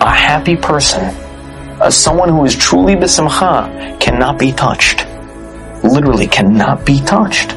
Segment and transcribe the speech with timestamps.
[0.00, 1.02] A happy person,
[1.80, 5.04] a, someone who is truly besimcha, cannot be touched.
[5.82, 7.48] Literally cannot be touched.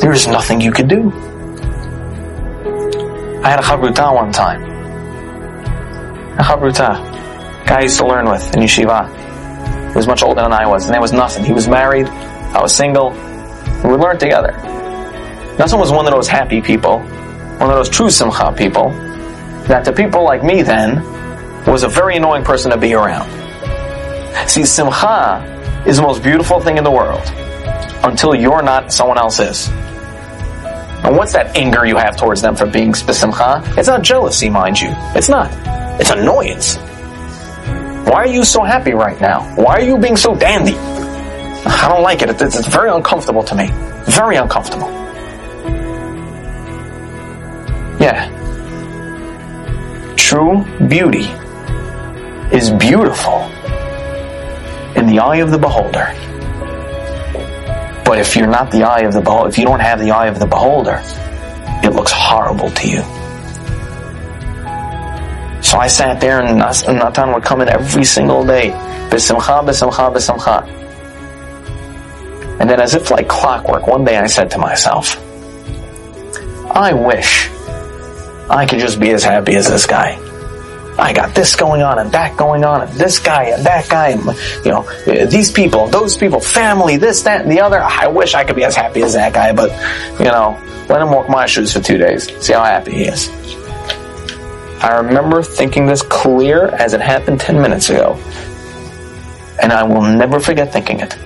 [0.00, 1.10] There is nothing you can do.
[3.42, 4.62] I had a chavruta one time.
[6.38, 6.94] A chavruta.
[7.66, 9.08] Guy I used to learn with in yeshiva.
[9.90, 10.84] He was much older than I was.
[10.84, 11.44] and name was nothing.
[11.44, 12.06] He was married.
[12.06, 13.10] I was single.
[13.82, 14.52] We learned together.
[15.58, 18.90] Nassim was one of those happy people, one of those true simcha people,
[19.66, 21.02] that to people like me then
[21.70, 23.28] was a very annoying person to be around.
[24.48, 27.22] See, simcha is the most beautiful thing in the world
[28.02, 29.68] until you're not, someone else is.
[29.68, 33.76] And what's that anger you have towards them for being besimcha?
[33.76, 34.88] It's not jealousy, mind you.
[35.14, 35.50] It's not.
[36.00, 36.76] It's annoyance.
[38.06, 39.42] Why are you so happy right now?
[39.56, 40.74] Why are you being so dandy?
[40.74, 42.30] I don't like it.
[42.30, 43.68] It's very uncomfortable to me.
[44.06, 44.88] Very uncomfortable.
[48.00, 48.34] Yeah.
[50.16, 51.28] True beauty
[52.52, 53.42] is beautiful
[54.96, 56.14] in the eye of the beholder.
[58.04, 60.28] But if you're not the eye of the beholder, if you don't have the eye
[60.28, 61.02] of the beholder,
[61.84, 63.02] it looks horrible to you.
[65.62, 68.70] So I sat there and Natan would come in every single day.
[69.10, 70.66] Besimcha, besimcha, besimcha.
[72.60, 75.16] And then as if like clockwork, one day I said to myself,
[76.70, 77.48] I wish
[78.48, 80.18] I could just be as happy as this guy.
[80.98, 84.08] I got this going on and that going on and this guy and that guy
[84.08, 84.24] and,
[84.64, 87.80] you know, these people, those people, family, this, that, and the other.
[87.80, 89.70] I wish I could be as happy as that guy, but,
[90.18, 92.28] you know, let him walk my shoes for two days.
[92.44, 93.28] See how happy he is.
[94.82, 98.14] I remember thinking this clear as it happened 10 minutes ago.
[99.62, 101.16] And I will never forget thinking it.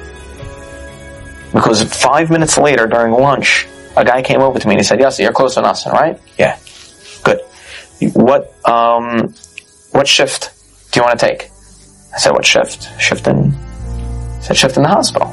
[1.53, 4.99] Because five minutes later during lunch, a guy came over to me and he said,
[4.99, 6.19] Yossi, you're close to Nassim, right?
[6.39, 6.59] Yeah.
[7.23, 7.41] Good.
[8.15, 9.35] What, um,
[10.03, 10.51] what shift
[10.91, 11.45] do you want to take?
[12.13, 12.89] I said, what shift?
[13.01, 15.29] Shift in, I said, shift in the hospital.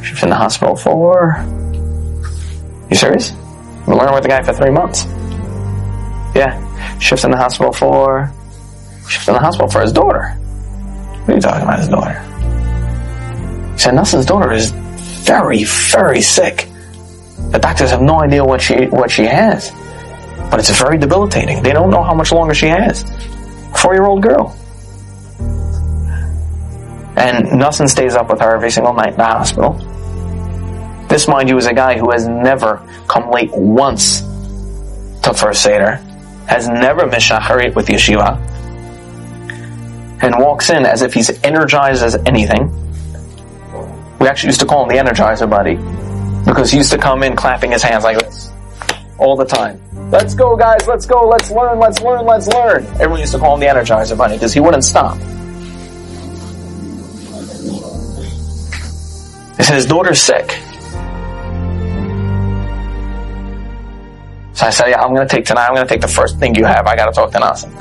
[0.00, 1.44] Shift in the hospital for,
[2.88, 3.32] you serious?
[3.32, 5.06] Been learning with the guy for three months.
[6.36, 6.54] Yeah.
[7.00, 8.32] Shift in the hospital for,
[9.08, 10.28] shift in the hospital for his daughter.
[10.28, 12.14] What are you talking about, his daughter?
[13.72, 16.68] He said, Nelson's daughter is very, very sick.
[17.50, 19.72] The doctors have no idea what she, what she has.
[20.48, 21.64] But it's very debilitating.
[21.64, 23.04] They don't know how much longer she has.
[23.80, 24.56] Four year old girl.
[27.16, 29.72] And Nelson stays up with her every single night in the hospital.
[31.08, 34.20] This, mind you, is a guy who has never come late once
[35.22, 35.96] to First Seder,
[36.46, 38.36] has never missed with Yeshiva,
[40.22, 42.70] and walks in as if he's energized as anything.
[44.18, 45.76] We actually used to call him the Energizer Bunny
[46.44, 48.50] because he used to come in clapping his hands like this
[49.18, 49.80] all the time.
[50.10, 50.86] Let's go, guys.
[50.86, 51.28] Let's go.
[51.28, 51.78] Let's learn.
[51.78, 52.24] Let's learn.
[52.24, 52.84] Let's learn.
[52.94, 55.18] Everyone used to call him the Energizer Bunny because he wouldn't stop.
[59.58, 60.50] He said his daughter's sick.
[64.54, 65.66] So I said, yeah, I'm going to take tonight.
[65.66, 66.86] I'm going to take the first thing you have.
[66.86, 67.74] I got to talk to Nassim.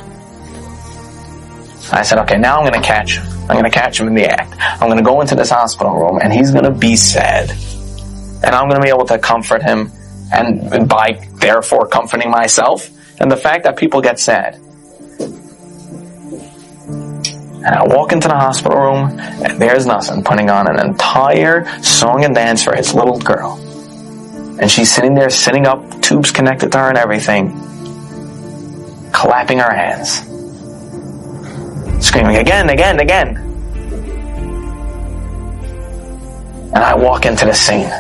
[1.94, 3.26] I said, okay, now I'm going to catch him.
[3.50, 4.54] I'm going to catch him in the act.
[4.60, 7.52] I'm going to go into this hospital room and he's going to be sad.
[8.44, 9.92] And I'm going to be able to comfort him
[10.32, 12.90] and by therefore comforting myself
[13.20, 14.56] and the fact that people get sad.
[17.58, 22.24] And I walk into the hospital room and there's Nassim putting on an entire song
[22.24, 23.58] and dance for his little girl.
[24.60, 27.52] And she's sitting there, sitting up, tubes connected to her and everything,
[29.12, 30.22] clapping her hands,
[32.06, 33.38] screaming again, again, again.
[36.68, 37.92] And I walk into the scene.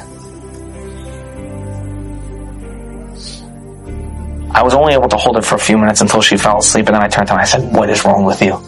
[4.57, 6.88] I was only able to hold it for a few minutes until she fell asleep,
[6.88, 8.59] and then I turned to her and I said, What is wrong with you?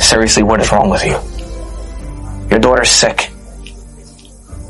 [0.00, 1.18] Seriously, what is wrong with you?
[2.48, 3.30] Your daughter's sick.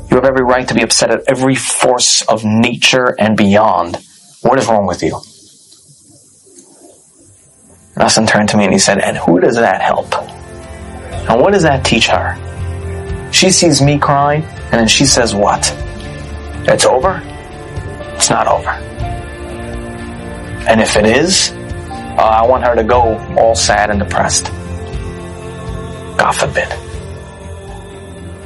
[0.09, 3.95] You have every right to be upset at every force of nature and beyond.
[4.41, 5.13] What is wrong with you?
[7.95, 10.13] Nassim turned to me and he said, And who does that help?
[11.29, 13.31] And what does that teach her?
[13.31, 15.73] She sees me crying, and then she says, What?
[16.67, 17.21] It's over?
[18.15, 19.00] It's not over.
[20.67, 24.45] And if it is, uh, I want her to go all sad and depressed.
[26.17, 26.69] God forbid.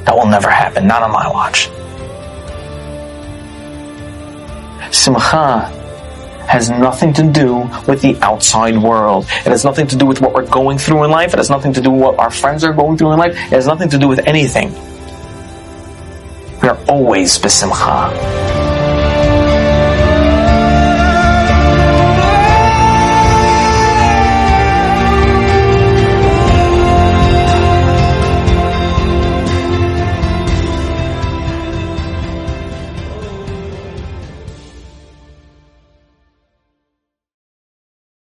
[0.06, 1.68] That will never happen, not on my watch.
[4.94, 5.72] Simcha
[6.48, 9.24] has nothing to do with the outside world.
[9.24, 11.32] It has nothing to do with what we're going through in life.
[11.32, 13.32] It has nothing to do with what our friends are going through in life.
[13.32, 14.72] It has nothing to do with anything.
[16.62, 18.35] We are always besimcha.